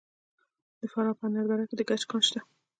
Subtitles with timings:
[0.79, 2.39] د فراه په انار دره کې د ګچ کان شته.